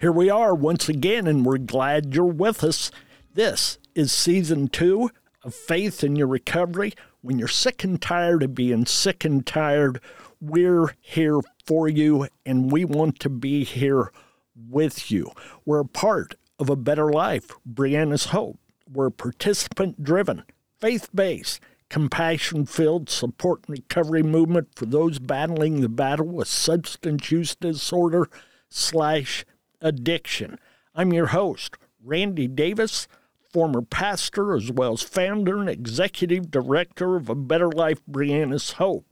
[0.00, 2.92] Here we are once again, and we're glad you're with us.
[3.34, 5.10] This is season two
[5.42, 6.92] of Faith in Your Recovery.
[7.20, 10.00] When you're sick and tired of being sick and tired,
[10.40, 14.12] we're here for you, and we want to be here
[14.54, 15.32] with you.
[15.64, 18.60] We're a part of a better life, Brianna's Hope.
[18.88, 20.44] We're participant driven,
[20.80, 21.58] faith based,
[21.88, 28.28] compassion filled support and recovery movement for those battling the battle with substance use disorder
[28.68, 29.44] slash
[29.80, 30.58] addiction.
[30.94, 33.08] I'm your host, Randy Davis,
[33.52, 39.06] former pastor as well as founder and executive director of A Better Life Brianna's Hope.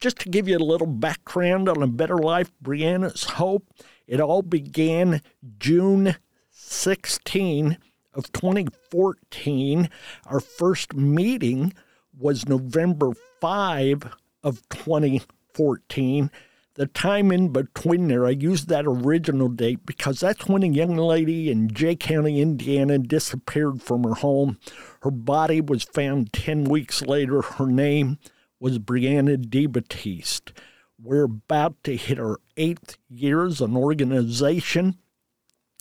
[0.00, 3.66] Just to give you a little background on A Better Life Brianna's Hope,
[4.06, 5.22] it all began
[5.58, 6.16] June
[6.50, 7.78] 16
[8.14, 9.88] of 2014.
[10.26, 11.72] Our first meeting
[12.18, 16.30] was November 5 of 2014
[16.74, 20.96] the time in between there, I used that original date because that's when a young
[20.96, 24.58] lady in Jay County, Indiana, disappeared from her home.
[25.02, 27.42] Her body was found 10 weeks later.
[27.42, 28.18] Her name
[28.58, 30.52] was Brianna DeBattiste.
[30.98, 34.96] We're about to hit our eighth year as an organization.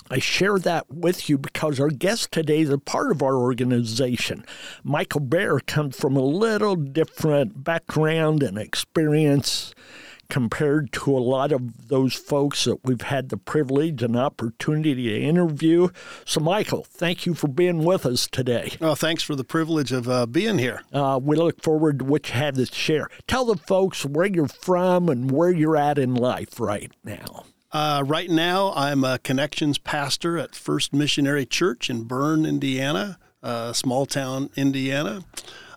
[0.09, 4.45] I share that with you because our guest today is a part of our organization.
[4.83, 9.73] Michael Bear comes from a little different background and experience
[10.31, 15.21] compared to a lot of those folks that we've had the privilege and opportunity to
[15.21, 15.89] interview.
[16.25, 18.71] So, Michael, thank you for being with us today.
[18.79, 20.83] Oh, thanks for the privilege of uh, being here.
[20.93, 23.09] Uh, we look forward to what you have to share.
[23.27, 27.43] Tell the folks where you're from and where you're at in life right now.
[27.73, 33.73] Uh, right now, I'm a connections pastor at First Missionary Church in Berne, Indiana, uh,
[33.73, 35.25] small town, Indiana.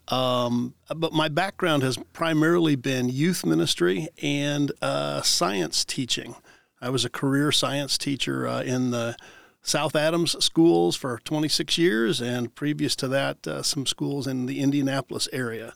[0.09, 6.35] Um, but my background has primarily been youth ministry and uh, science teaching.
[6.81, 9.17] I was a career science teacher uh, in the
[9.63, 14.61] South Adams schools for 26 years, and previous to that, uh, some schools in the
[14.61, 15.73] Indianapolis area.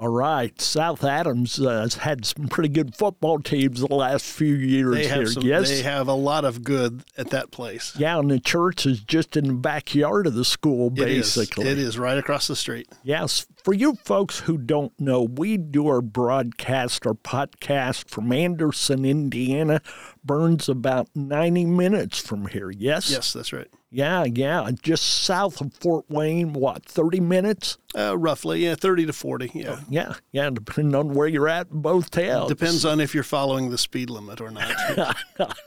[0.00, 4.54] All right, South Adams uh, has had some pretty good football teams the last few
[4.54, 5.26] years they have here.
[5.26, 7.94] Some, yes, they have a lot of good at that place.
[7.98, 11.64] Yeah, and the church is just in the backyard of the school, basically.
[11.66, 12.86] It is, it is right across the street.
[13.02, 19.04] Yes, for you folks who don't know, we do our broadcast, our podcast from Anderson,
[19.04, 19.82] Indiana.
[20.24, 23.10] Berne's about 90 minutes from here, yes?
[23.10, 23.66] Yes, that's right.
[23.90, 27.78] Yeah, yeah, just south of Fort Wayne, what, 30 minutes?
[27.96, 29.76] Uh, roughly, yeah, 30 to 40, yeah.
[29.78, 32.48] Oh, yeah, yeah, depending on where you're at in both towns.
[32.48, 35.16] Depends on if you're following the speed limit or not.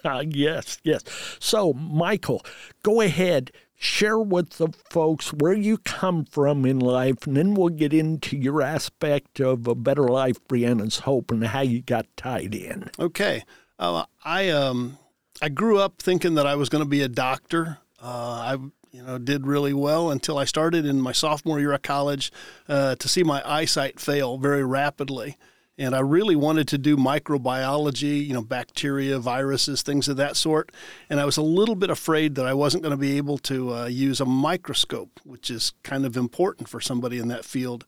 [0.36, 1.02] yes, yes.
[1.40, 2.46] So, Michael,
[2.84, 7.70] go ahead, share with the folks where you come from in life, and then we'll
[7.70, 12.54] get into your aspect of a better life, Brianna's hope, and how you got tied
[12.54, 12.92] in.
[13.00, 13.44] Okay.
[13.80, 15.00] Uh, I um
[15.42, 17.80] I grew up thinking that I was going to be a doctor.
[18.02, 18.58] Uh, I
[18.92, 22.32] you know did really well until I started in my sophomore year of college
[22.68, 25.38] uh, to see my eyesight fail very rapidly.
[25.78, 30.72] And I really wanted to do microbiology, you know, bacteria, viruses, things of that sort.
[31.10, 33.74] And I was a little bit afraid that I wasn't going to be able to
[33.74, 37.86] uh, use a microscope, which is kind of important for somebody in that field.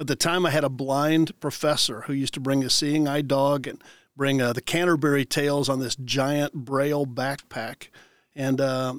[0.00, 3.22] At the time, I had a blind professor who used to bring a seeing eye
[3.22, 3.80] dog and
[4.16, 7.88] bring uh, the Canterbury Tales on this giant braille backpack.
[8.34, 8.94] And uh,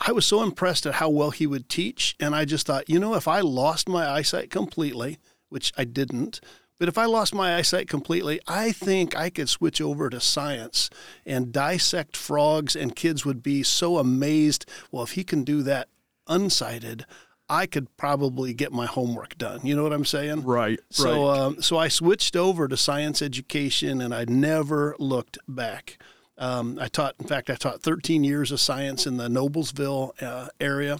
[0.00, 2.16] I was so impressed at how well he would teach.
[2.18, 5.18] And I just thought, you know, if I lost my eyesight completely,
[5.50, 6.40] which I didn't,
[6.78, 10.88] but if I lost my eyesight completely, I think I could switch over to science
[11.26, 14.64] and dissect frogs, and kids would be so amazed.
[14.90, 15.88] Well, if he can do that
[16.26, 17.04] unsighted,
[17.50, 19.60] I could probably get my homework done.
[19.62, 20.44] You know what I'm saying?
[20.44, 20.80] Right.
[20.88, 21.38] So, right.
[21.38, 25.98] um, so I switched over to science education, and I never looked back.
[26.40, 30.48] Um, I taught, in fact, I taught 13 years of science in the Noblesville uh,
[30.58, 30.98] area,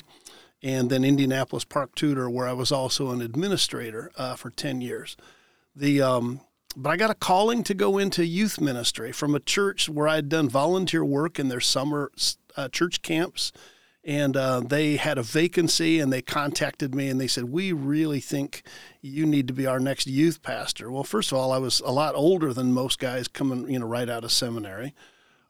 [0.62, 5.16] and then Indianapolis Park Tudor, where I was also an administrator uh, for 10 years.
[5.74, 6.42] The um,
[6.76, 10.16] but I got a calling to go into youth ministry from a church where I
[10.16, 12.12] had done volunteer work in their summer
[12.56, 13.50] uh, church camps.
[14.02, 18.20] And uh, they had a vacancy and they contacted me and they said we really
[18.20, 18.62] think
[19.02, 20.90] you need to be our next youth pastor.
[20.90, 23.86] Well first of all i was a lot older than most guys coming you know
[23.86, 24.94] right out of seminary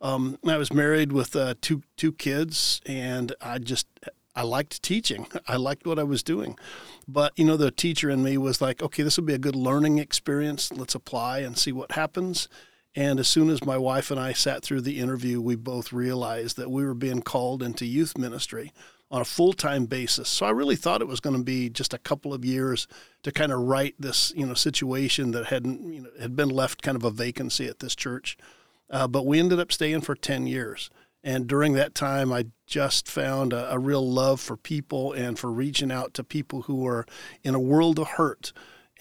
[0.00, 3.86] Um, I was married with uh, two two kids, and I just
[4.34, 5.26] I liked teaching.
[5.48, 6.58] I liked what I was doing,
[7.06, 9.56] but you know the teacher in me was like, okay, this will be a good
[9.56, 10.72] learning experience.
[10.72, 12.48] Let's apply and see what happens.
[12.96, 16.56] And as soon as my wife and I sat through the interview, we both realized
[16.56, 18.72] that we were being called into youth ministry
[19.10, 20.28] on a full time basis.
[20.28, 22.88] So I really thought it was going to be just a couple of years
[23.22, 26.82] to kind of right this you know situation that hadn't you know had been left
[26.82, 28.36] kind of a vacancy at this church.
[28.90, 30.90] Uh, but we ended up staying for ten years.
[31.22, 35.50] And during that time, I just found a, a, real love for people and for
[35.50, 37.04] reaching out to people who are
[37.42, 38.52] in a world of hurt.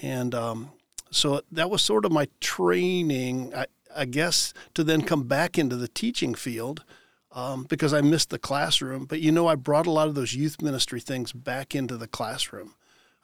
[0.02, 0.72] And um,
[1.12, 5.78] so that was sort of my training, I, I, guess, to then come back into
[5.78, 6.84] the teaching field
[7.32, 9.06] um, because I missed the classroom.
[9.06, 12.08] But you know, I brought a lot of those youth ministry things back into the
[12.08, 12.76] classroom.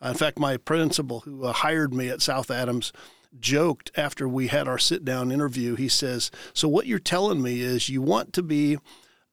[0.01, 2.93] In fact, my principal who uh, hired me at South Adams
[3.39, 5.75] joked after we had our sit down interview.
[5.75, 8.77] He says, So, what you're telling me is you want to be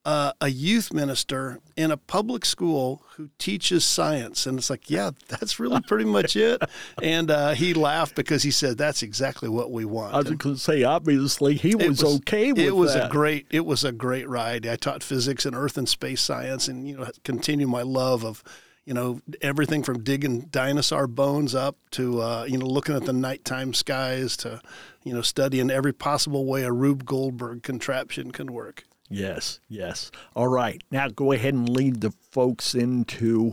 [0.05, 4.47] uh, a youth minister in a public school who teaches science.
[4.47, 6.61] And it's like, yeah, that's really pretty much it.
[7.01, 10.15] And uh, he laughed because he said, that's exactly what we want.
[10.15, 12.75] I was going to say, obviously, he was, was, okay with it.
[12.75, 13.07] was that.
[13.07, 14.67] a great, it was a great ride.
[14.67, 18.43] I taught physics and earth and space science and, you know, continue my love of
[18.85, 23.13] you know, everything from digging dinosaur bones up to, uh, you know, looking at the
[23.13, 24.61] nighttime skies to,
[25.05, 28.85] you know, studying every possible way a Rube Goldberg contraption can work.
[29.09, 30.11] Yes, yes.
[30.35, 30.83] All right.
[30.91, 33.53] Now go ahead and lead the folks into,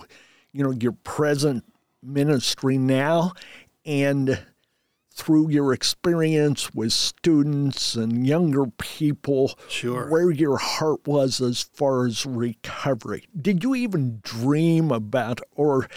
[0.52, 1.64] you know, your present
[2.02, 3.34] ministry now
[3.86, 4.40] and
[5.19, 10.10] through your experience with students and younger people, sure.
[10.10, 13.27] where your heart was as far as recovery.
[13.39, 15.88] Did you even dream about, or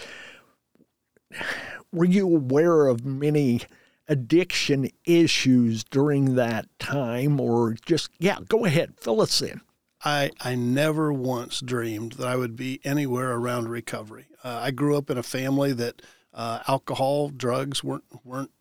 [1.91, 3.61] were you aware of many
[4.07, 9.61] addiction issues during that time, or just, yeah, go ahead, fill us in.
[10.03, 14.27] I, I never once dreamed that I would be anywhere around recovery.
[14.43, 16.01] Uh, I grew up in a family that
[16.33, 18.51] uh, alcohol, drugs weren't weren't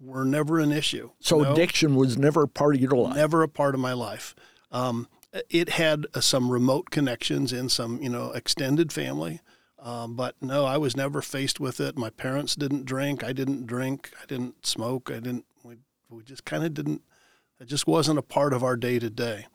[0.00, 1.10] were never an issue.
[1.20, 3.16] So addiction was never a part of your life.
[3.16, 4.34] Never a part of my life.
[4.70, 5.08] Um,
[5.50, 9.40] it had uh, some remote connections in some you know extended family,
[9.78, 11.98] um, but no, I was never faced with it.
[11.98, 13.22] My parents didn't drink.
[13.22, 14.12] I didn't drink.
[14.22, 15.10] I didn't smoke.
[15.10, 15.44] I didn't.
[15.62, 15.76] We
[16.08, 17.02] we just kind of didn't.
[17.60, 19.46] It just wasn't a part of our day to day.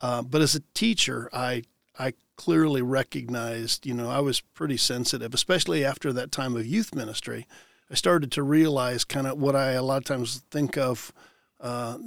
[0.00, 1.64] But as a teacher, I
[1.98, 6.94] I clearly recognized, you know, I was pretty sensitive, especially after that time of youth
[6.94, 7.46] ministry.
[7.90, 11.12] I started to realize kind of what I a lot of times think of,
[11.60, 11.98] uh,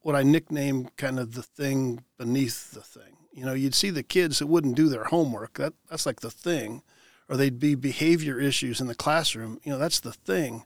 [0.00, 3.16] what I nickname kind of the thing beneath the thing.
[3.32, 5.54] You know, you'd see the kids that wouldn't do their homework.
[5.54, 6.82] That that's like the thing,
[7.28, 9.58] or they'd be behavior issues in the classroom.
[9.64, 10.64] You know, that's the thing.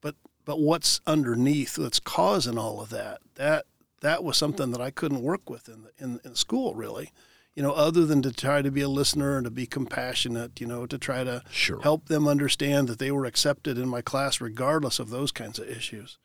[0.00, 3.20] But but what's underneath that's causing all of that?
[3.34, 3.66] That
[4.02, 7.12] that was something that I couldn't work with in the, in, in school really
[7.56, 10.66] you know, other than to try to be a listener and to be compassionate, you
[10.66, 11.80] know, to try to sure.
[11.80, 15.66] help them understand that they were accepted in my class regardless of those kinds of
[15.66, 16.18] issues.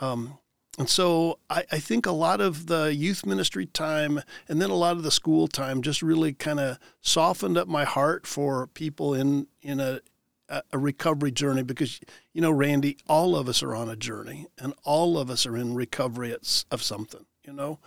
[0.00, 0.38] Um,
[0.78, 4.76] and so I, I, think a lot of the youth ministry time and then a
[4.76, 9.12] lot of the school time just really kind of softened up my heart for people
[9.14, 10.00] in, in a,
[10.72, 12.00] a recovery journey because,
[12.32, 15.56] you know, Randy, all of us are on a journey and all of us are
[15.56, 17.78] in recovery of something, you know.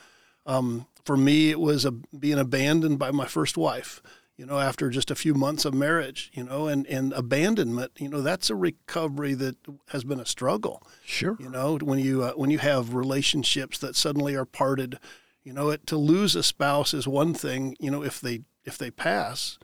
[0.45, 4.01] Um, for me, it was a, being abandoned by my first wife.
[4.35, 8.09] You know, after just a few months of marriage, you know, and, and abandonment, you
[8.09, 9.57] know, that's a recovery that
[9.89, 10.81] has been a struggle.
[11.05, 11.37] Sure.
[11.39, 14.97] You know, when you uh, when you have relationships that suddenly are parted,
[15.43, 17.77] you know, it, to lose a spouse is one thing.
[17.79, 19.59] You know, if they if they pass,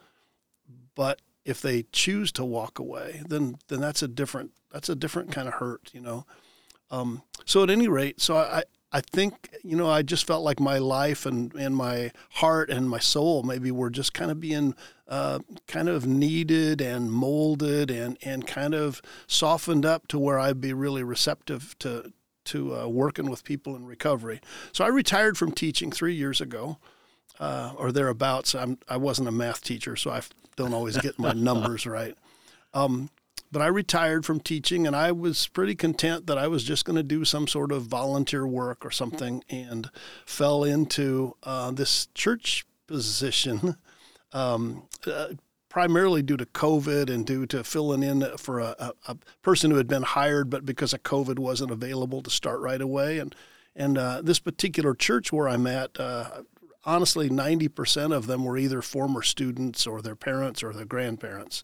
[0.93, 5.31] but if they choose to walk away, then then that's a different that's a different
[5.31, 5.89] kind of hurt.
[5.93, 6.25] You know.
[6.91, 10.59] Um, so at any rate, so I, I think, you know, I just felt like
[10.59, 14.73] my life and, and my heart and my soul maybe were just kind of being
[15.07, 20.59] uh, kind of kneaded and molded and, and kind of softened up to where I'd
[20.59, 22.11] be really receptive to,
[22.45, 24.41] to uh, working with people in recovery.
[24.71, 26.79] So I retired from teaching three years ago
[27.39, 28.55] uh, or thereabouts.
[28.55, 30.21] I'm, I wasn't a math teacher, so I
[30.55, 32.15] don't always get my numbers right.
[32.73, 33.09] Um,
[33.51, 36.97] but I retired from teaching and I was pretty content that I was just going
[36.97, 39.89] to do some sort of volunteer work or something and
[40.25, 43.75] fell into uh, this church position
[44.33, 45.29] um, uh,
[45.69, 49.77] primarily due to COVID and due to filling in for a, a, a, person who
[49.77, 53.19] had been hired, but because of COVID wasn't available to start right away.
[53.19, 53.35] And,
[53.75, 56.41] and uh, this particular church where I'm at, uh,
[56.85, 61.63] honestly, 90% of them were either former students or their parents or their grandparents.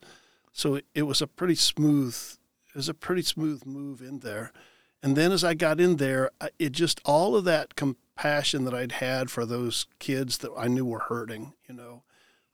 [0.56, 2.18] So it, was a pretty smooth,
[2.70, 4.54] it was a pretty smooth move in there.
[5.04, 8.94] And then as I got in there, it just all of that compassion that I'd
[8.94, 12.04] had for those kids that I knew were hurting, you know,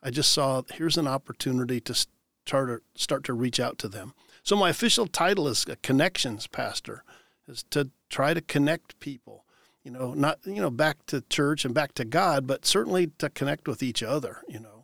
[0.02, 4.16] I just saw here's an opportunity to start to start to reach out to them.
[4.42, 7.04] So my official title is a connections pastor,
[7.48, 9.46] is to try to connect people,
[9.84, 13.30] you know, not you know back to church and back to God, but certainly to
[13.30, 14.81] connect with each other, you know.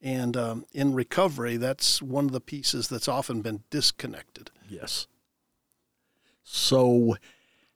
[0.00, 4.50] And um, in recovery, that's one of the pieces that's often been disconnected.
[4.68, 5.06] Yes.
[6.44, 7.16] So,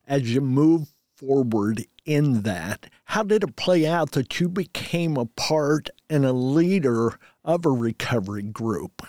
[0.06, 5.26] as you move forward in that, how did it play out that you became a
[5.26, 9.06] part and a leader of a recovery group?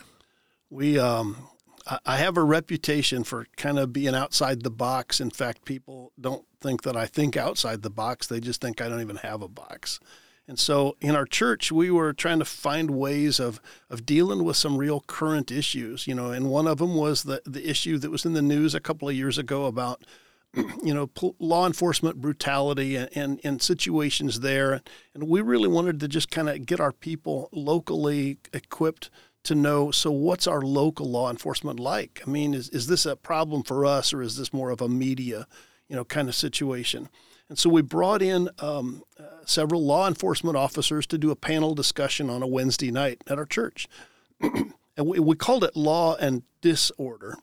[0.70, 1.48] We, um,
[1.86, 5.22] I- I have a reputation for kind of being outside the box.
[5.22, 8.27] In fact, people don't think that I think outside the box.
[8.27, 10.00] They just think I don't even have a box.
[10.48, 14.58] And so in our church, we were trying to find ways of, of dealing with
[14.58, 18.12] some real current issues, you know, and one of them was the, the issue that
[18.12, 20.04] was in the news a couple of years ago about,
[20.84, 21.10] you know,
[21.40, 24.82] law enforcement brutality and, and, and situations there.
[25.14, 29.10] And we really wanted to just kind of get our people locally equipped
[29.44, 32.22] to know so what's our local law enforcement like?
[32.26, 34.90] I mean, is, is this a problem for us or is this more of a
[34.90, 35.48] media,
[35.88, 37.10] you know, kind of situation?
[37.50, 41.76] And so we brought in um, uh, several law enforcement officers to do a panel
[41.76, 43.88] discussion on a Wednesday night at our church.
[44.42, 47.38] and we, we called it Law and Disorder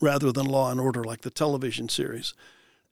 [0.00, 2.34] rather than Law and Order like the television series.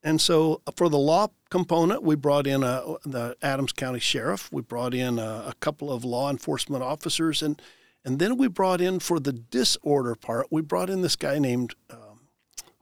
[0.03, 4.51] And so for the law component, we brought in a, the Adams County Sheriff.
[4.51, 7.43] We brought in a, a couple of law enforcement officers.
[7.43, 7.61] And,
[8.05, 11.75] and then we brought in for the disorder part, we brought in this guy named,
[11.91, 12.21] um,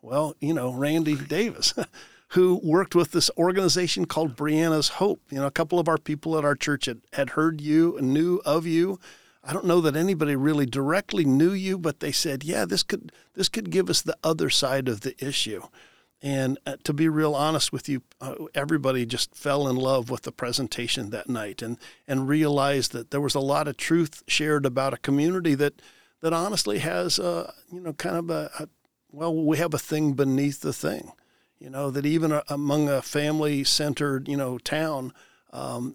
[0.01, 1.75] well, you know, Randy Davis.
[2.33, 5.21] who worked with this organization called Brianna's Hope.
[5.31, 8.13] You know, a couple of our people at our church had, had heard you and
[8.13, 9.01] knew of you.
[9.43, 13.13] I don't know that anybody really directly knew you, but they said, "Yeah, this could
[13.35, 15.63] this could give us the other side of the issue."
[16.21, 20.23] And uh, to be real honest with you, uh, everybody just fell in love with
[20.23, 24.67] the presentation that night, and and realized that there was a lot of truth shared
[24.67, 25.81] about a community that
[26.21, 28.69] that honestly has, uh, you know, kind of a, a
[29.13, 31.13] well, we have a thing beneath the thing
[31.59, 35.13] you know that even among a family centered you know town
[35.53, 35.95] um,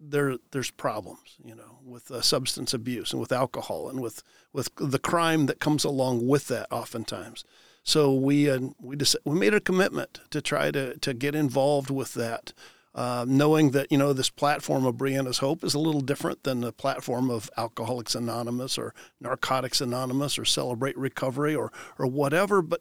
[0.00, 4.70] there there's problems you know with uh, substance abuse and with alcohol and with with
[4.76, 7.44] the crime that comes along with that oftentimes.
[7.82, 11.90] So we uh, we just we made a commitment to try to to get involved
[11.90, 12.52] with that
[12.94, 16.60] uh, knowing that you know this platform of Brianna's Hope is a little different than
[16.60, 22.80] the platform of Alcoholics Anonymous or Narcotics Anonymous or Celebrate Recovery or or whatever but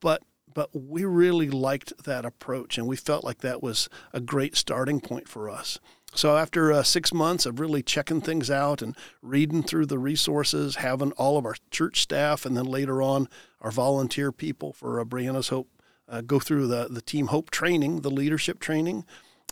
[0.00, 0.22] but
[0.52, 5.00] but we really liked that approach and we felt like that was a great starting
[5.00, 5.78] point for us.
[6.14, 10.76] So after uh, six months of really checking things out and reading through the resources
[10.76, 13.28] having all of our church staff and then later on
[13.60, 15.68] our volunteer people for uh, brianna's hope
[16.08, 19.04] uh, go through the, the team hope training the leadership training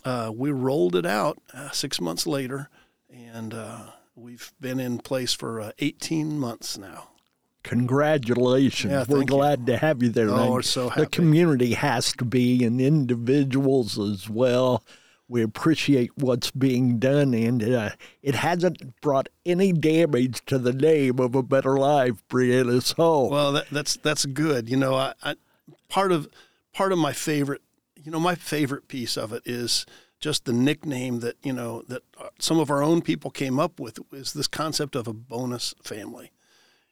[0.03, 2.69] uh, we rolled it out uh, six months later
[3.09, 7.09] and uh, we've been in place for uh, 18 months now
[7.69, 8.91] Congratulations.
[8.91, 9.35] Yeah, we're thank you.
[9.35, 10.27] glad to have you there.
[10.31, 14.83] Oh, we're so The community has to be, and individuals as well.
[15.27, 17.91] We appreciate what's being done, and uh,
[18.23, 23.29] it hasn't brought any damage to the name of a better life, Brianna's home.
[23.29, 24.67] Well, that, that's that's good.
[24.67, 25.35] You know, I, I
[25.89, 26.27] part of
[26.73, 27.61] part of my favorite,
[28.03, 29.85] you know, my favorite piece of it is
[30.19, 33.79] just the nickname that you know that uh, some of our own people came up
[33.79, 36.31] with is this concept of a bonus family.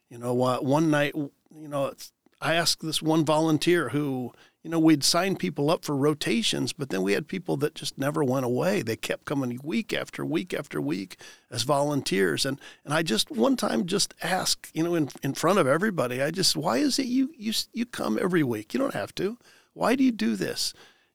[0.09, 1.93] You know, one night, you know,
[2.41, 4.31] I asked this one volunteer who,
[4.63, 7.97] you know, we'd sign people up for rotations, but then we had people that just
[7.97, 8.81] never went away.
[8.81, 11.17] They kept coming week after week after week
[11.49, 12.45] as volunteers.
[12.45, 16.21] And, and I just one time just asked, you know, in, in front of everybody,
[16.21, 18.73] I just, why is it you, you, you come every week?
[18.73, 19.37] You don't have to.
[19.73, 20.73] Why do you do this?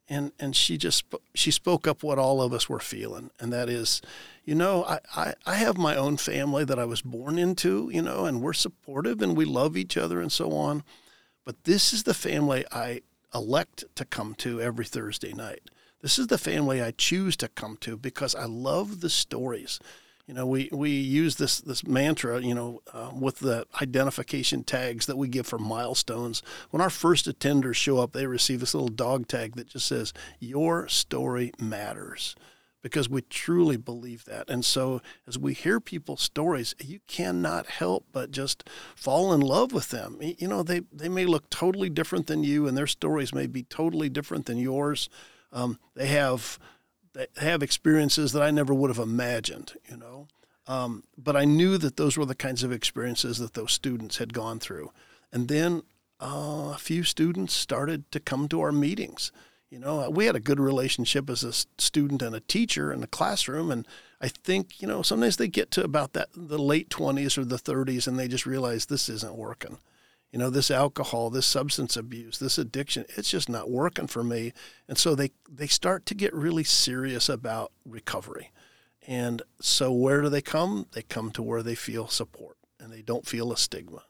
[0.09, 3.31] And, and she just, she spoke up what all of us were feeling.
[3.39, 4.03] And that is,
[4.45, 8.03] you know, I, I, I have my own family that I was born into, you
[8.03, 10.83] know, and we're supportive and we love each other and so on.
[11.45, 13.03] But this is the family I
[13.35, 15.71] elect to come to every Thursday night.
[16.01, 19.79] This is the family I choose to come to because I love the stories.
[20.27, 25.07] You know, we, we use this this mantra, you know, uh, with the identification tags
[25.07, 26.43] that we give for milestones.
[26.71, 30.13] When our first attenders show up, they receive this little dog tag that just says,
[30.39, 32.37] Your story matters
[32.83, 34.51] because we truly believe that.
[34.51, 39.73] And so as we hear people's stories, you cannot help but just fall in love
[39.73, 40.19] with them.
[40.21, 43.63] You know, they, they may look totally different than you and their stories may be
[43.63, 45.09] totally different than yours.
[45.53, 46.59] Um, they have
[47.15, 50.29] they have experiences that I never would have imagined, you know.
[50.67, 54.33] Um, but I knew that those were the kinds of experiences that those students had
[54.33, 54.93] gone through.
[55.33, 55.83] And then
[56.21, 59.33] uh, a few students started to come to our meetings.
[59.73, 63.01] You know, uh, we had a good relationship as a student and a teacher in
[63.01, 63.89] the classroom, and
[64.21, 67.57] I think you know sometimes they get to about that the late twenties or the
[67.57, 69.79] thirties, and they just realize this isn't working.
[70.31, 74.53] You know, this alcohol, this substance abuse, this addiction, it's just not working for me,
[74.89, 78.51] and so they they start to get really serious about recovery.
[79.07, 80.85] And so where do they come?
[80.93, 84.03] They come to where they feel support and they don't feel a stigma.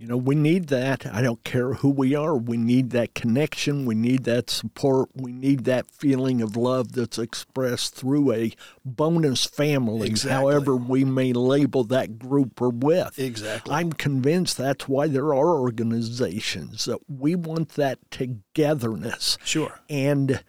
[0.00, 1.04] You know, we need that.
[1.04, 2.34] I don't care who we are.
[2.34, 3.84] We need that connection.
[3.84, 5.10] We need that support.
[5.14, 8.52] We need that feeling of love that's expressed through a
[8.82, 10.32] bonus family, Exactly.
[10.34, 13.18] however we may label that group we're with.
[13.18, 13.74] Exactly.
[13.74, 19.80] I'm convinced that's why there are organizations that we want that togetherness Sure.
[19.90, 20.42] and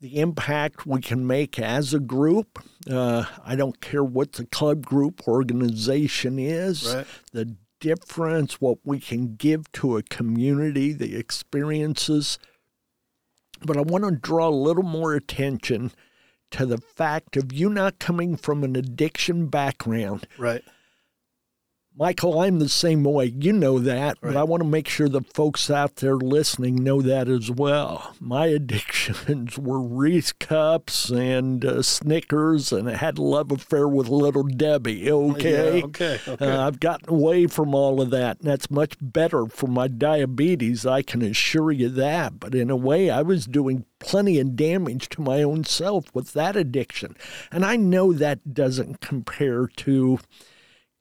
[0.00, 2.62] the impact we can make as a group.
[2.88, 7.06] Uh, I don't care what the club group organization is, Right.
[7.32, 12.36] the difference, what we can give to a community, the experiences.
[13.64, 15.92] But I want to draw a little more attention
[16.50, 20.26] to the fact of you not coming from an addiction background.
[20.36, 20.64] Right.
[21.98, 23.32] Michael, I'm the same way.
[23.34, 27.00] You know that, but I want to make sure the folks out there listening know
[27.00, 28.14] that as well.
[28.20, 34.08] My addictions were Reese cups and uh, Snickers, and I had a love affair with
[34.08, 35.10] Little Debbie.
[35.10, 35.78] Okay.
[35.78, 36.20] Yeah, okay.
[36.28, 36.46] Okay.
[36.46, 40.84] Uh, I've gotten away from all of that, and that's much better for my diabetes.
[40.84, 42.38] I can assure you that.
[42.38, 46.34] But in a way, I was doing plenty of damage to my own self with
[46.34, 47.16] that addiction.
[47.50, 50.18] And I know that doesn't compare to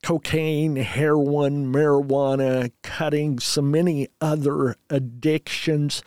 [0.05, 6.03] cocaine, heroin, marijuana, cutting, so many other addictions.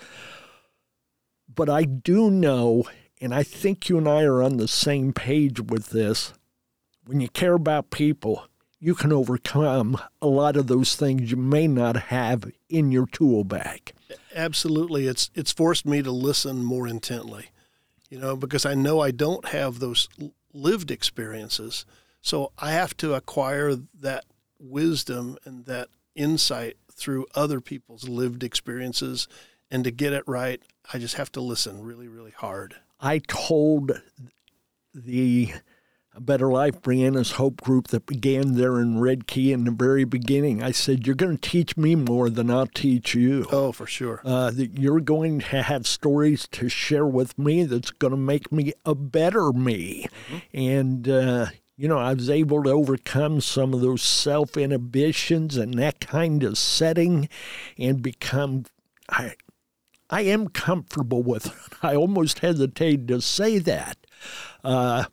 [1.53, 2.85] But I do know,
[3.21, 6.33] and I think you and I are on the same page with this,
[7.07, 8.45] when you care about people,
[8.79, 13.43] you can overcome a lot of those things you may not have in your tool
[13.43, 13.93] bag.
[14.33, 15.09] Absolutely.
[15.09, 17.47] It's it's forced me to listen more intently.
[18.11, 20.09] You know, because I know I don't have those
[20.53, 21.85] lived experiences.
[22.21, 24.25] So I have to acquire that
[24.59, 29.29] wisdom and that insight through other people's lived experiences
[29.71, 30.61] and to get it right,
[30.93, 32.77] I just have to listen really really hard.
[33.01, 33.93] I told
[34.95, 35.53] the
[36.21, 40.73] Better Life Brianna's Hope group that began there in Redkey in the very beginning, I
[40.73, 43.47] said, You're going to teach me more than I'll teach you.
[43.53, 44.21] Oh, for sure.
[44.25, 48.51] Uh, that you're going to have stories to share with me that's going to make
[48.51, 50.09] me a better me.
[50.53, 51.47] And, uh,
[51.79, 56.43] you know, I was able to overcome some of those self inhibitions and that kind
[56.43, 57.29] of setting
[57.79, 58.65] and become.
[59.09, 59.37] I,
[60.11, 61.53] I am comfortable with it.
[61.83, 63.97] I almost hesitate to say that.
[64.65, 65.05] Uh,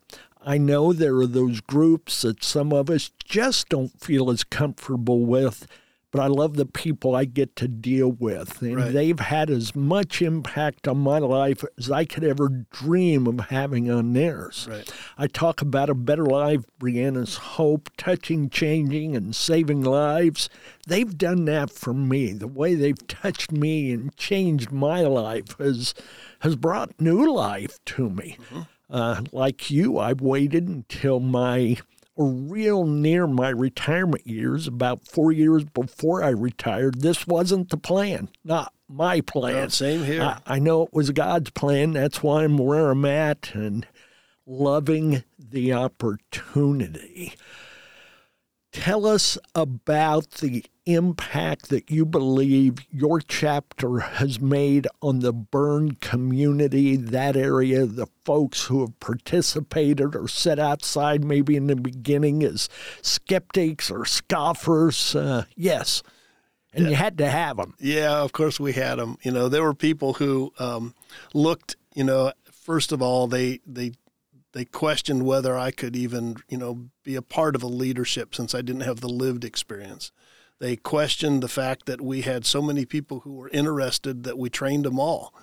[0.43, 5.23] I know there are those groups that some of us just don't feel as comfortable
[5.23, 5.67] with,
[6.15, 8.61] but I love the people I get to deal with.
[8.61, 8.93] And Right.
[8.93, 13.91] they've had as much impact on my life as I could ever dream of having
[13.91, 14.67] on theirs.
[14.69, 14.89] Right.
[15.17, 20.49] I talk about a better life, Brianna's hope, touching, changing, and saving lives.
[20.87, 22.31] They've done that for me.
[22.33, 25.93] The way they've touched me and changed my life has
[26.39, 28.37] has brought new life to me.
[28.89, 31.77] Uh, like you, I've waited until my
[32.17, 37.01] real near my retirement years, about four years before I retired.
[37.01, 39.55] This wasn't the plan, not my plan.
[39.55, 40.21] Well, same here.
[40.21, 41.93] I, I know it was God's plan.
[41.93, 43.85] That's why I'm where I'm at and
[44.45, 47.33] loving the opportunity.
[48.71, 55.95] Tell us about the impact that you believe your chapter has made on the Berne
[55.95, 62.43] community, that area, the folks who have participated or sat outside maybe in the beginning
[62.43, 62.69] as
[63.01, 65.15] skeptics or scoffers.
[65.15, 66.03] Uh, yes.
[66.73, 67.73] And you had to have them.
[67.79, 69.17] Yeah, of course we had them.
[69.23, 70.93] You know, there were people who um,
[71.33, 71.77] looked.
[71.93, 73.93] You know, first of all, they they
[74.51, 78.53] they questioned whether I could even you know be a part of a leadership since
[78.53, 80.11] I didn't have the lived experience.
[80.59, 84.49] They questioned the fact that we had so many people who were interested that we
[84.49, 85.33] trained them all.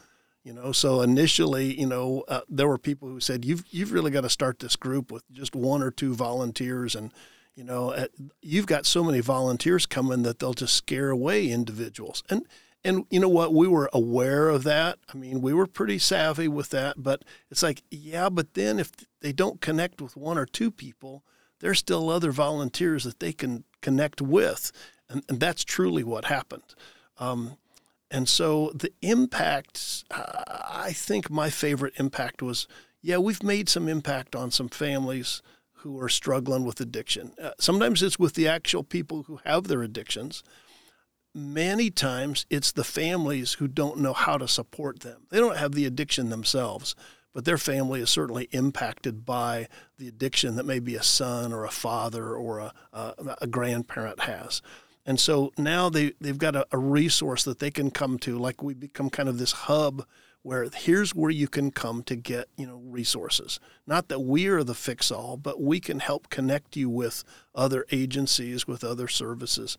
[0.43, 4.11] You know, so initially, you know, uh, there were people who said, "You've you've really
[4.11, 7.13] got to start this group with just one or two volunteers," and
[7.55, 8.07] you know, uh,
[8.41, 12.25] you've got so many volunteers coming that they'll just scare away individuals.
[12.29, 12.47] And
[12.85, 13.55] and you know what?
[13.55, 14.99] We were aware of that.
[15.13, 17.01] I mean, we were pretty savvy with that.
[17.01, 21.23] But it's like, yeah, but then if they don't connect with one or two people,
[21.61, 24.73] there's still other volunteers that they can connect with,
[25.13, 26.75] and, and that's truly what happened.
[27.19, 27.57] Um,
[28.11, 32.67] and so the impact, uh, I think my favorite impact was,
[33.01, 35.43] yeah, we've made some impact on some families
[35.83, 37.33] who are struggling with addiction.
[37.43, 40.43] Uh, sometimes it's with the actual people who have their addictions.
[41.35, 45.23] many times it's the families who don't know how to support them.
[45.31, 46.95] They don't have the addiction themselves,
[47.33, 51.71] but their family is certainly impacted by the addiction that maybe a son or a
[51.71, 54.61] father or a, a, a grandparent has.
[55.05, 58.63] And so now they, they've got a, a resource that they can come to, like
[58.63, 60.07] we become kind of this hub
[60.43, 63.61] where here's where you can come to get you know resources.
[63.87, 67.87] Not that we are the fix all but we can help connect you with other
[67.91, 69.77] agencies with other services.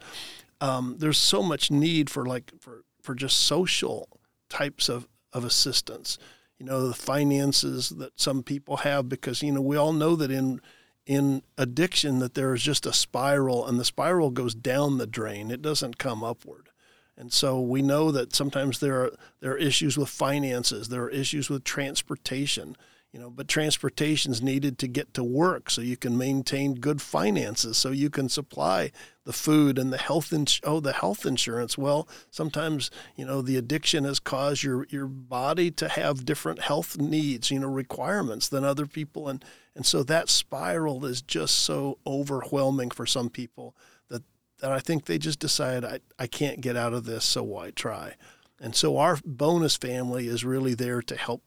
[0.61, 4.07] Um, there's so much need for like for for just social
[4.49, 6.17] types of of assistance.
[6.59, 10.31] You know the finances that some people have because you know we all know that
[10.31, 10.61] in
[11.05, 15.51] in addiction that there is just a spiral and the spiral goes down the drain.
[15.51, 16.69] It doesn't come upward.
[17.17, 21.09] And so we know that sometimes there are there are issues with finances, there are
[21.09, 22.75] issues with transportation,
[23.13, 27.77] you know, but transportation's needed to get to work so you can maintain good finances,
[27.77, 28.91] so you can supply
[29.23, 31.77] the food and the health ins- oh the health insurance.
[31.77, 36.97] Well, sometimes you know the addiction has caused your your body to have different health
[36.97, 39.45] needs, you know, requirements than other people, and
[39.75, 43.75] and so that spiral is just so overwhelming for some people
[44.09, 44.23] that
[44.63, 48.15] I think they just decide I, I can't get out of this, so why try?
[48.59, 51.43] And so our bonus family is really there to help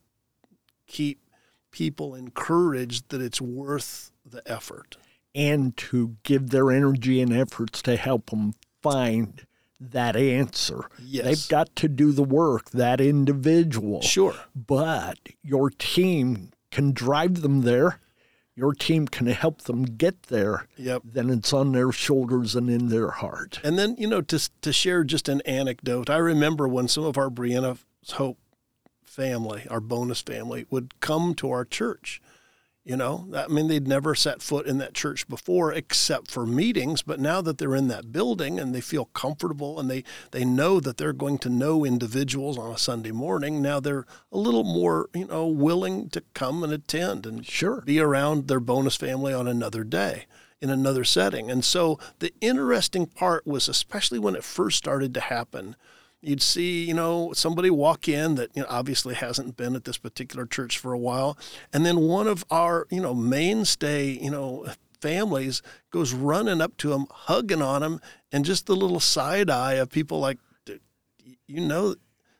[0.86, 1.18] keep
[1.76, 4.96] people encouraged that it's worth the effort.
[5.34, 9.44] And to give their energy and efforts to help them find
[9.78, 10.88] that answer.
[11.04, 11.24] Yes.
[11.26, 14.00] They've got to do the work, that individual.
[14.00, 14.34] Sure.
[14.54, 18.00] But your team can drive them there
[18.56, 21.02] your team can help them get there, yep.
[21.04, 23.60] then it's on their shoulders and in their heart.
[23.62, 27.18] And then, you know, to, to share just an anecdote, I remember when some of
[27.18, 28.38] our Brianna's Hope
[29.16, 32.20] family, our bonus family, would come to our church
[32.86, 37.02] you know, I mean, they'd never set foot in that church before except for meetings,
[37.02, 40.78] but now that they're in that building and they feel comfortable and they, they know
[40.78, 45.08] that they're going to know individuals on a Sunday morning, now they're a little more,
[45.12, 47.80] you know, willing to come and attend and sure.
[47.80, 50.26] be around their bonus family on another day
[50.60, 51.50] in another setting.
[51.50, 55.74] And so the interesting part was, especially when it first started to happen,
[56.26, 59.98] you'd see, you know, somebody walk in that you know, obviously hasn't been at this
[59.98, 61.38] particular church for a while,
[61.72, 64.66] and then one of our, you know, mainstay, you know,
[65.00, 68.00] families goes running up to him, hugging on him,
[68.32, 70.38] and just the little side eye of people like,
[71.46, 71.94] you know,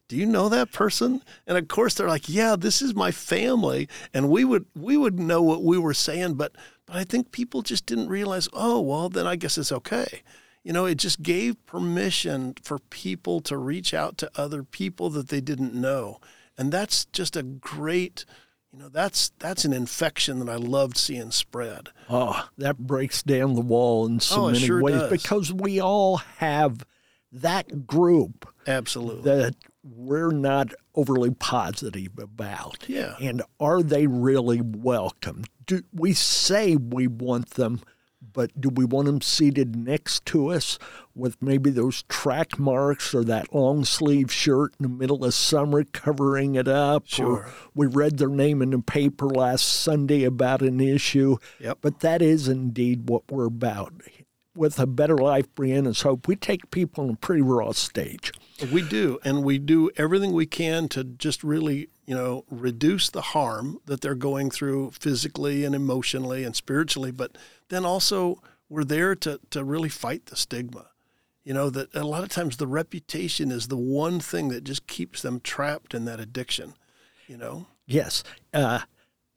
[0.09, 1.23] do you know that person?
[1.47, 5.19] And of course they're like, yeah, this is my family, and we would we would
[5.19, 6.53] know what we were saying, but
[6.87, 10.23] but I think people just didn't realize, oh well, then I guess it's okay
[10.67, 15.29] you know, it just gave permission for people to reach out to other people that
[15.29, 16.19] they didn't know.
[16.59, 18.25] And that's just a great,
[18.73, 21.91] you know, that's that's an infection that I loved seeing spread.
[22.11, 25.11] Oh, that breaks down the wall in so oh, many sure ways does.
[25.13, 26.85] because we all have
[27.31, 29.23] that group Absolutely.
[29.23, 32.89] that we're not overly positive about.
[32.89, 33.15] Yeah.
[33.21, 35.45] And are they really welcome?
[35.65, 37.83] Do we say we want them
[38.37, 40.79] but do we want them seated next to us
[41.15, 45.85] with maybe those track marks or that long sleeve shirt in the middle of summer
[45.85, 47.05] covering it up?
[47.07, 47.27] Sure.
[47.27, 51.39] Or we read their name in the paper last Sunday about an issue.
[51.61, 51.79] Yep.
[51.81, 53.95] But that is indeed what we're about.
[54.55, 58.33] With a better life, Brianna's hope, we take people in a pretty raw stage.
[58.71, 63.21] We do, and we do everything we can to just really, you know, reduce the
[63.21, 67.11] harm that they're going through physically and emotionally and spiritually.
[67.11, 67.37] But
[67.69, 70.87] then also, we're there to to really fight the stigma.
[71.45, 74.87] You know that a lot of times the reputation is the one thing that just
[74.87, 76.75] keeps them trapped in that addiction.
[77.27, 77.67] You know.
[77.87, 78.25] Yes.
[78.53, 78.81] Uh,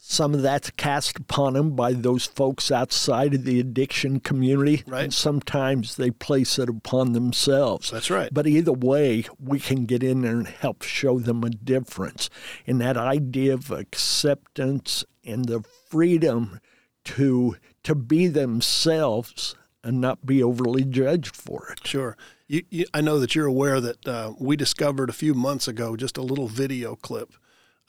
[0.01, 4.81] some of that's cast upon them by those folks outside of the addiction community.
[4.88, 5.03] Right.
[5.03, 7.91] And sometimes they place it upon themselves.
[7.91, 8.33] That's right.
[8.33, 12.29] But either way, we can get in there and help show them a difference.
[12.65, 16.62] And that idea of acceptance and the freedom
[17.03, 21.85] to to be themselves and not be overly judged for it.
[21.85, 22.15] Sure.
[22.47, 25.95] You, you, I know that you're aware that uh, we discovered a few months ago
[25.95, 27.33] just a little video clip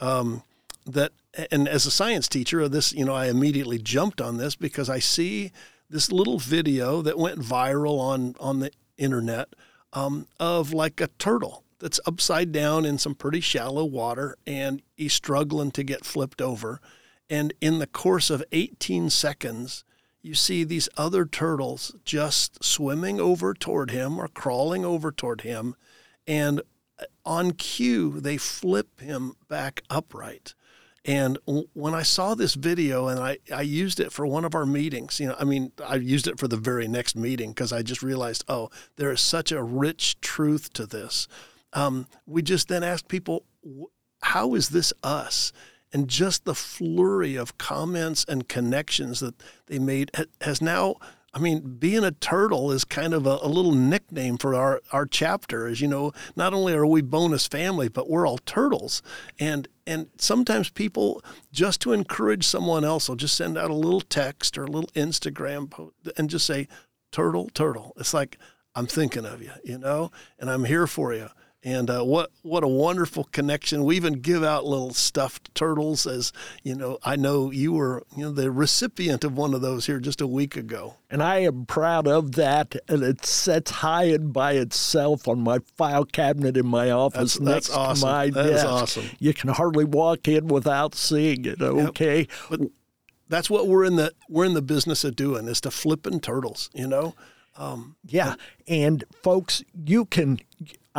[0.00, 0.42] um,
[0.86, 1.12] that
[1.50, 4.90] and as a science teacher of this, you know, I immediately jumped on this because
[4.90, 5.52] I see
[5.88, 9.54] this little video that went viral on on the internet
[9.92, 15.14] um, of like a turtle that's upside down in some pretty shallow water and he's
[15.14, 16.80] struggling to get flipped over.
[17.28, 19.84] And in the course of 18 seconds,
[20.20, 25.74] you see these other turtles just swimming over toward him or crawling over toward him.
[26.26, 26.60] And
[27.24, 30.54] on cue, they flip him back upright
[31.04, 31.38] And
[31.72, 35.18] when I saw this video and I, I used it for one of our meetings,
[35.18, 38.02] you know, I mean, I used it for the very next meeting because I just
[38.02, 41.26] realized, oh, there is such a rich truth to this.
[41.72, 43.44] Um, we just then asked people,
[44.22, 45.52] how is this us?
[45.92, 49.34] And just the flurry of comments and connections that
[49.66, 50.10] they made
[50.42, 50.96] has now.
[51.32, 55.06] I mean, being a turtle is kind of a, a little nickname for our, our
[55.06, 55.66] chapter.
[55.66, 59.00] As you know, not only are we bonus family, but we're all turtles.
[59.38, 61.22] And and sometimes people,
[61.52, 64.90] just to encourage someone else, will just send out a little text or a little
[64.94, 66.68] Instagram post and just say,
[67.10, 68.38] "Turtle, turtle." It's like
[68.74, 71.28] I'm thinking of you, you know, and I'm here for you.
[71.62, 73.84] And uh, what what a wonderful connection!
[73.84, 76.96] We even give out little stuffed turtles, as you know.
[77.04, 80.26] I know you were you know the recipient of one of those here just a
[80.26, 80.94] week ago.
[81.10, 82.76] And I am proud of that.
[82.88, 87.66] And it sits high and by itself on my file cabinet in my office That's-
[87.66, 88.00] that's awesome.
[88.00, 88.66] to my That is desk.
[88.66, 89.04] awesome.
[89.18, 91.60] You can hardly walk in without seeing it.
[91.60, 92.26] Okay.
[92.48, 92.60] But
[93.28, 96.70] that's what we're in the we're in the business of doing is to flipping turtles.
[96.72, 97.14] You know,
[98.06, 98.36] Yeah.
[98.66, 100.40] And folks, you can,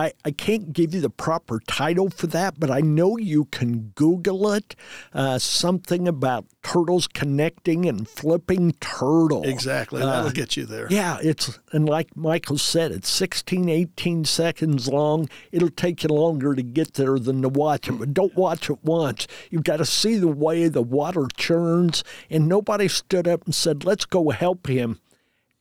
[0.02, 3.92] I, I can't give you the proper title for that, but I know you can
[3.94, 4.76] Google it.
[5.14, 9.44] Uh, something about turtles connecting and flipping turtle.
[9.44, 10.02] exactly.
[10.02, 10.88] That'll get you there.
[10.90, 15.30] Yeah, it's, and like Michael said, it's 16, 18 seconds long.
[15.52, 18.84] It'll take you longer to get there than to watch it, but don't watch it
[18.84, 19.28] once.
[19.52, 23.86] You've got to see the way the water churns, and nobody stood up and said,
[23.86, 25.00] let's go help him.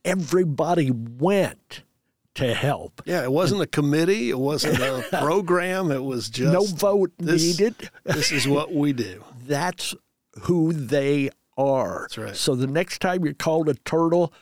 [0.03, 1.83] Everybody went
[2.41, 3.01] to help.
[3.05, 4.29] Yeah, it wasn't a committee.
[4.29, 5.91] It wasn't a program.
[5.91, 7.89] It was just No vote this, needed.
[8.03, 9.23] this is what we do.
[9.47, 9.95] That's
[10.43, 12.01] who they are.
[12.01, 12.35] That's right.
[12.35, 14.33] So the next time you're called a turtle,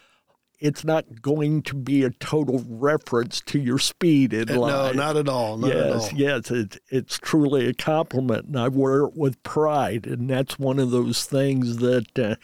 [0.59, 4.95] it's not going to be a total reference to your speed in No, life.
[4.95, 5.57] not at all.
[5.57, 6.01] Not at all.
[6.01, 10.05] yes, yes, it, it's truly a compliment, and I wear it with pride.
[10.05, 12.35] And that's one of those things that uh,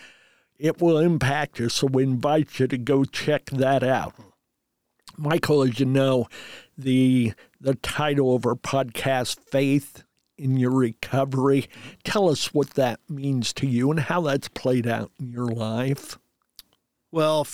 [0.57, 1.67] it will impact you.
[1.67, 4.13] So we invite you to go check that out.
[5.17, 6.27] Michael, as you know,
[6.77, 10.03] the the title of our podcast, "Faith
[10.37, 11.67] in Your Recovery."
[12.03, 16.17] Tell us what that means to you and how that's played out in your life.
[17.11, 17.47] Well,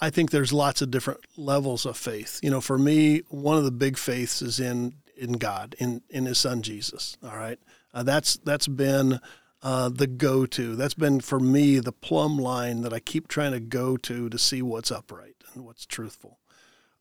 [0.00, 2.40] I think there's lots of different levels of faith.
[2.42, 6.26] You know, for me, one of the big faiths is in in God, in in
[6.26, 7.16] His Son Jesus.
[7.22, 7.58] All right,
[7.92, 9.20] uh, that's that's been
[9.62, 10.76] uh, the go-to.
[10.76, 14.38] That's been for me the plumb line that I keep trying to go to to
[14.38, 16.38] see what's upright and what's truthful.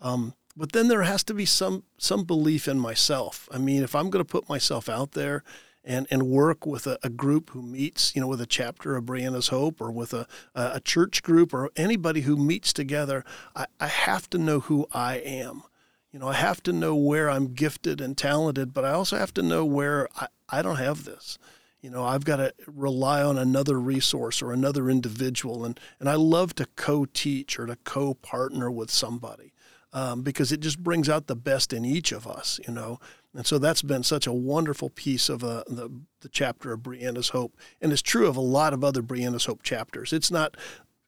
[0.04, 3.50] Um, but then there has to be some some belief in myself.
[3.52, 5.44] I mean, if I'm going to put myself out there
[5.84, 9.06] and and work with a, a group who meets, you know, with a chapter of
[9.06, 13.24] Brianna's Hope or with a a church group or anybody who meets together,
[13.56, 15.64] I, I have to know who I am.
[16.12, 19.34] You know, I have to know where I'm gifted and talented, but I also have
[19.34, 21.40] to know where I, I don't have this.
[21.82, 25.66] You know, I've got to rely on another resource or another individual.
[25.66, 29.54] And, and I love to co teach or to co partner with somebody
[29.94, 33.00] um, because it just brings out the best in each of us, you know.
[33.36, 35.90] And so that's been such a wonderful piece of uh, the,
[36.22, 37.56] the chapter of Brianna's Hope.
[37.82, 40.12] And it's true of a lot of other Brianna's Hope chapters.
[40.12, 40.58] It's not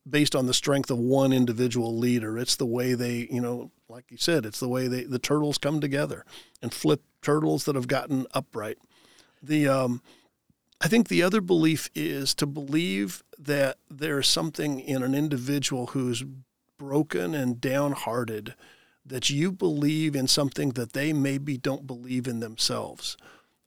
[0.08, 2.38] based on the strength of one individual leader.
[2.38, 5.58] It's the way they, you know, like you said, it's the way they, the turtles
[5.58, 6.26] come together
[6.62, 8.78] and flip turtles that have gotten upright.
[9.42, 10.02] The, um,
[10.80, 16.24] I think the other belief is to believe that there's something in an individual who's
[16.78, 18.56] broken and downhearted
[19.06, 23.18] that you believe in something that they maybe don't believe in themselves.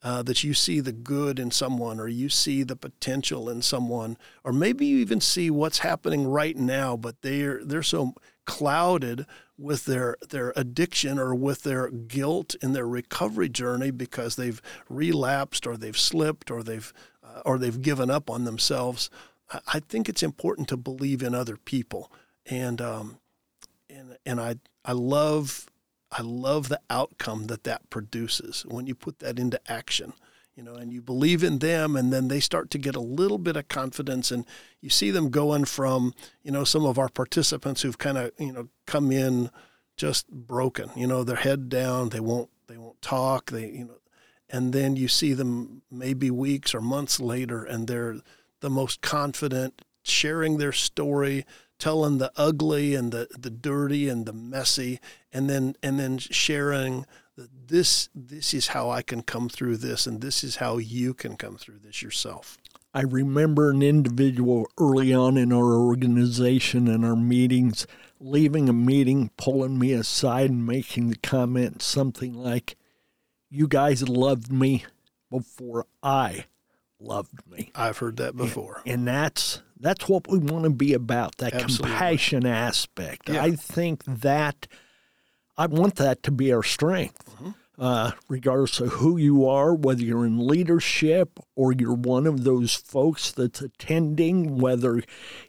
[0.00, 4.16] Uh, that you see the good in someone, or you see the potential in someone,
[4.44, 9.26] or maybe you even see what's happening right now, but they're they're so clouded
[9.58, 15.66] with their their addiction or with their guilt in their recovery journey because they've relapsed
[15.66, 16.92] or they've slipped or they've
[17.24, 19.10] uh, or they've given up on themselves.
[19.50, 22.12] I, I think it's important to believe in other people,
[22.48, 23.18] and um,
[23.88, 25.66] and and I I love
[26.10, 30.12] I love the outcome that that produces when you put that into action.
[30.56, 33.38] You know, and you believe in them, and then they start to get a little
[33.38, 34.44] bit of confidence, and
[34.80, 38.50] you see them going from, you know, some of our participants who've kind of, you
[38.50, 39.50] know, come in
[39.96, 43.98] just broken, you know, their head down, they won't, they won't talk, they, you know,
[44.50, 48.16] and then you see them maybe weeks or months later, and they're
[48.58, 51.44] the most confident, sharing their story,
[51.78, 55.00] telling the ugly and the, the dirty and the messy,
[55.32, 60.06] and then and then sharing that this this is how I can come through this,
[60.06, 62.58] and this is how you can come through this yourself.
[62.94, 67.86] I remember an individual early on in our organization and our meetings
[68.20, 72.76] leaving a meeting, pulling me aside and making the comment something like,
[73.50, 74.84] You guys loved me
[75.30, 76.46] before I
[77.00, 77.70] loved me.
[77.74, 78.82] I've heard that before.
[78.86, 81.90] And that's that's what we want to be about, that Absolutely.
[81.90, 83.28] compassion aspect.
[83.28, 83.42] Yeah.
[83.42, 84.66] I think that
[85.56, 87.34] I want that to be our strength.
[87.36, 87.50] Mm-hmm.
[87.80, 92.74] Uh, regardless of who you are, whether you're in leadership or you're one of those
[92.74, 95.00] folks that's attending, whether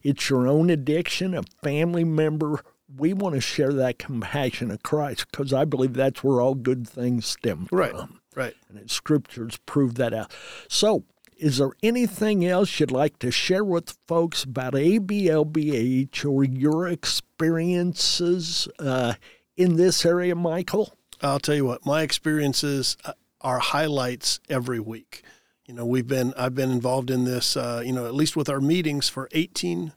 [0.03, 2.61] it's your own addiction, a family member,
[2.95, 6.87] we want to share that compassion of Christ because I believe that's where all good
[6.87, 7.89] things stem Right.
[7.89, 8.19] from.
[8.35, 8.53] Right.
[8.69, 10.31] And scriptures prove that out.
[10.67, 11.05] So,
[11.39, 18.67] is there anything else you'd like to share with folks about ABLBH or your experiences
[18.79, 19.13] uh,
[19.55, 20.93] in this area, Michael?
[21.21, 25.23] I'll tell you what, my experiences uh, are highlights every week.
[25.65, 28.49] You know, we've been I've been involved in this, uh, you know, at least with
[28.49, 29.93] our meetings for 18,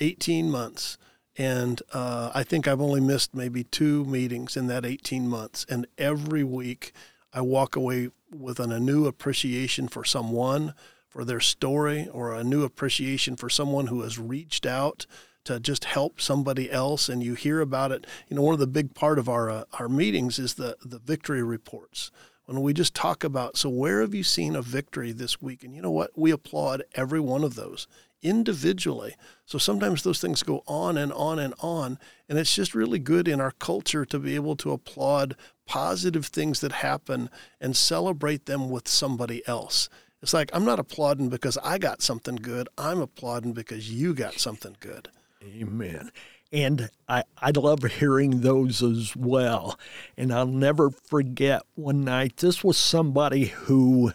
[0.00, 0.98] 18 months.
[1.36, 5.66] And uh, I think I've only missed maybe two meetings in that 18 months.
[5.68, 6.92] And every week
[7.34, 10.72] I walk away with an, a new appreciation for someone,
[11.08, 15.04] for their story, or a new appreciation for someone who has reached out
[15.44, 17.08] to just help somebody else.
[17.08, 18.06] And you hear about it.
[18.28, 21.00] You know, one of the big part of our, uh, our meetings is the, the
[21.00, 22.10] victory reports
[22.46, 25.74] when we just talk about so where have you seen a victory this week and
[25.74, 27.86] you know what we applaud every one of those
[28.24, 29.14] individually
[29.46, 33.28] so sometimes those things go on and on and on and it's just really good
[33.28, 38.68] in our culture to be able to applaud positive things that happen and celebrate them
[38.68, 39.88] with somebody else
[40.22, 44.34] it's like i'm not applauding because i got something good i'm applauding because you got
[44.34, 45.08] something good
[45.44, 46.10] Amen.
[46.52, 49.78] And I, I love hearing those as well.
[50.16, 54.12] And I'll never forget one night, this was somebody who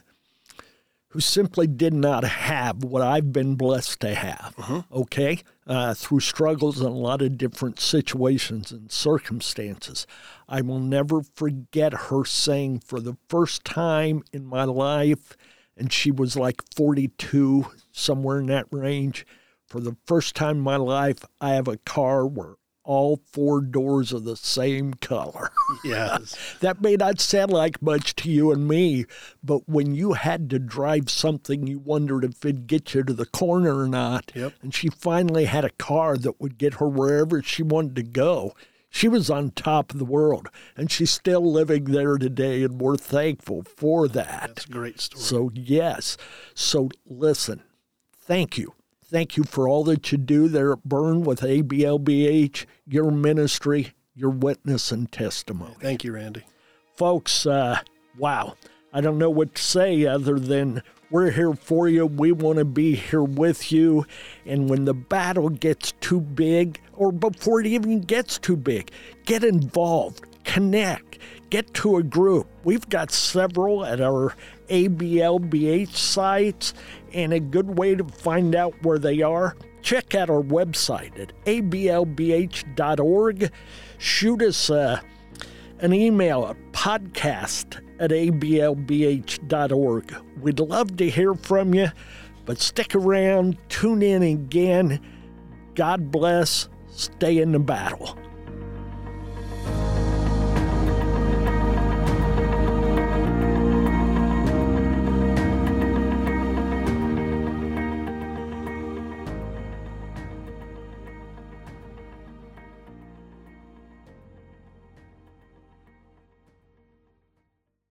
[1.09, 4.53] who simply did not have what I've been blessed to have,
[4.91, 5.39] okay?
[5.65, 10.05] Uh, through struggles and a lot of different situations and circumstances.
[10.47, 15.35] I will never forget her saying for the first time in my life,
[15.75, 19.25] and she was like 42, somewhere in that range.
[19.67, 22.55] For the first time in my life, I have a car where
[22.89, 25.51] all four doors are the same color.
[25.83, 29.05] yes that may not sound like much to you and me,
[29.43, 33.25] but when you had to drive something, you wondered if it'd get you to the
[33.25, 34.31] corner or not.
[34.35, 34.53] Yep.
[34.61, 38.53] And she finally had a car that would get her wherever she wanted to go.
[38.89, 42.97] She was on top of the world, and she's still living there today, and we're
[42.97, 44.47] thankful for that.
[44.47, 46.17] that's a great story So, yes.
[46.55, 47.61] So, listen,
[48.17, 48.73] thank you.
[49.09, 54.29] Thank you for all that you do there at Berne with ABLBH, your ministry, your
[54.29, 55.75] witness and testimony.
[55.81, 56.43] thank you randy
[56.95, 57.79] Folks, uh,
[58.19, 58.55] wow.
[58.93, 62.05] I don't know what to say other than we're here for you.
[62.05, 64.05] We want to be here with you.
[64.45, 68.91] And when the battle gets too big, or before it even gets too big,
[69.25, 71.08] get involved, connect,
[71.49, 72.47] get to a group.
[72.63, 74.35] We've got several at our
[74.69, 76.73] ABLBH sites,
[77.13, 79.55] and a good way to find out where they are.
[79.81, 83.51] Check out our website at ablbh.org.
[83.97, 85.01] Shoot us a
[85.79, 90.15] an email at podcast at ablbh.org.
[90.41, 91.87] We'd love to hear from you,
[92.45, 94.99] but stick around, tune in again.
[95.75, 98.18] God bless, stay in the battle.